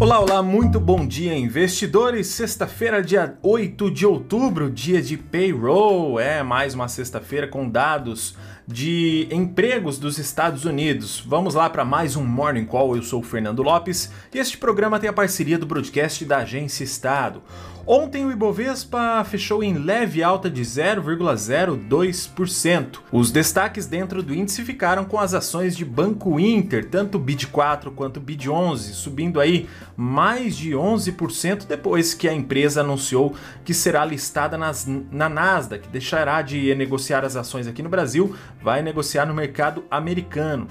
[0.00, 2.28] Olá, olá, muito bom dia, investidores.
[2.28, 6.20] Sexta-feira, dia 8 de outubro, dia de payroll.
[6.20, 8.36] É mais uma sexta-feira com dados
[8.68, 11.24] de empregos dos Estados Unidos.
[11.26, 12.96] Vamos lá para mais um Morning Call.
[12.96, 16.84] Eu sou o Fernando Lopes e este programa tem a parceria do broadcast da Agência
[16.84, 17.42] Estado.
[17.90, 22.98] Ontem o Ibovespa fechou em leve alta de 0,02%.
[23.10, 28.20] Os destaques dentro do índice ficaram com as ações de Banco Inter, tanto BID4 quanto
[28.20, 29.66] BID11, subindo aí
[29.96, 36.42] mais de 11% depois que a empresa anunciou que será listada nas, na Nasdaq, deixará
[36.42, 40.68] de negociar as ações aqui no Brasil, vai negociar no mercado americano.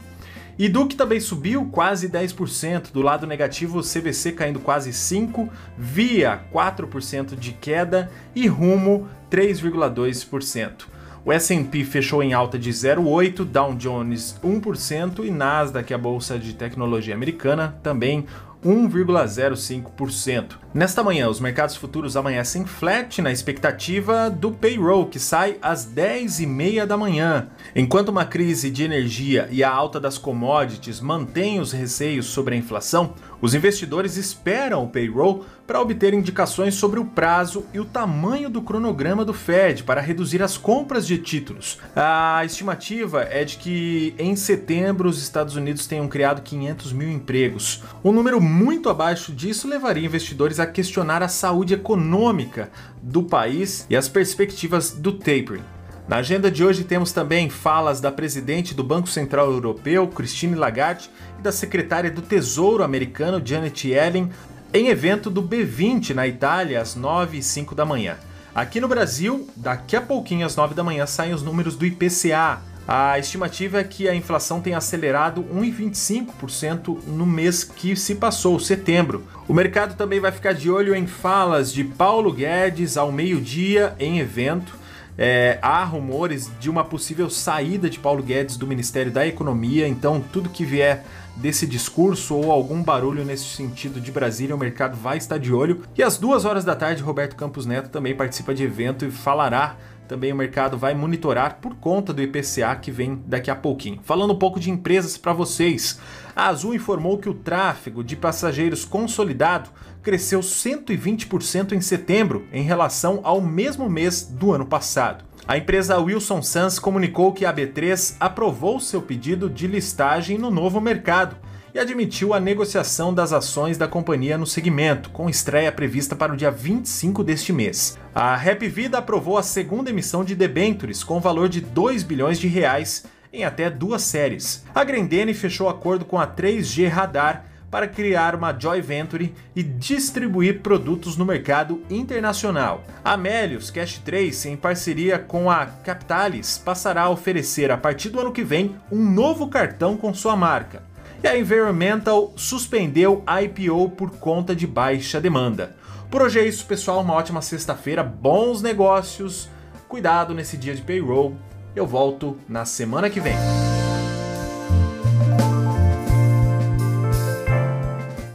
[0.59, 7.35] E Duque também subiu quase 10%, do lado negativo CVC caindo quase 5%, Via 4%
[7.35, 10.87] de queda e Rumo 3,2%.
[11.23, 16.53] O S&P fechou em alta de 0,8%, Dow Jones 1% e Nasdaq, a bolsa de
[16.53, 18.25] tecnologia americana, também
[18.65, 20.57] 1,05%.
[20.77, 26.85] Nesta manhã, os mercados futuros amanhecem flat na expectativa do payroll, que sai às 10h30
[26.85, 27.47] da manhã.
[27.75, 32.57] Enquanto uma crise de energia e a alta das commodities mantêm os receios sobre a
[32.59, 38.49] inflação, os investidores esperam o payroll para obter indicações sobre o prazo e o tamanho
[38.49, 41.77] do cronograma do Fed para reduzir as compras de títulos.
[41.95, 47.83] A estimativa é de que em setembro os Estados Unidos tenham criado 500 mil empregos.
[48.03, 52.69] Um número muito abaixo disso levaria investidores a questionar a saúde econômica
[53.01, 55.63] do país e as perspectivas do tapering.
[56.07, 61.09] Na agenda de hoje temos também falas da presidente do Banco Central Europeu, Christine Lagarde,
[61.37, 64.31] e da secretária do Tesouro americano, Janet Yellen,
[64.73, 68.15] em evento do B20 na Itália, às 9 e 5 da manhã.
[68.55, 72.61] Aqui no Brasil, daqui a pouquinho, às 9 da manhã, saem os números do IPCA.
[72.87, 79.27] A estimativa é que a inflação tenha acelerado 1,25% no mês que se passou, setembro.
[79.45, 84.19] O mercado também vai ficar de olho em falas de Paulo Guedes ao meio-dia em
[84.19, 84.77] evento
[85.17, 90.23] é, há rumores de uma possível saída de Paulo Guedes do Ministério da Economia, então
[90.31, 91.03] tudo que vier
[91.35, 95.83] desse discurso ou algum barulho nesse sentido de Brasília, o mercado vai estar de olho.
[95.95, 99.75] E às duas horas da tarde, Roberto Campos Neto também participa de evento e falará
[100.07, 103.99] também o mercado vai monitorar por conta do IPCA que vem daqui a pouquinho.
[104.03, 105.99] Falando um pouco de empresas para vocês,
[106.35, 109.69] a Azul informou que o tráfego de passageiros consolidado
[110.01, 115.25] cresceu 120% em setembro em relação ao mesmo mês do ano passado.
[115.47, 120.81] A empresa Wilson Sons comunicou que a B3 aprovou seu pedido de listagem no novo
[120.81, 121.37] mercado
[121.73, 126.37] e admitiu a negociação das ações da companhia no segmento, com estreia prevista para o
[126.37, 127.97] dia 25 deste mês.
[128.13, 132.47] A Rap Vida aprovou a segunda emissão de debentures com valor de 2 bilhões de
[132.47, 134.65] reais em até duas séries.
[134.73, 140.61] A Grendene fechou acordo com a 3G Radar para criar uma joint venture e distribuir
[140.61, 142.83] produtos no mercado internacional.
[143.03, 148.21] A Melius Cash 3, em parceria com a Capitalis, passará a oferecer a partir do
[148.21, 150.81] ano que vem um novo cartão com sua marca
[151.23, 155.75] e a Environmental suspendeu a IPO por conta de baixa demanda.
[156.09, 157.01] Por hoje é isso, pessoal.
[157.01, 159.49] Uma ótima sexta-feira, bons negócios,
[159.87, 161.35] cuidado nesse dia de payroll.
[161.75, 163.35] Eu volto na semana que vem.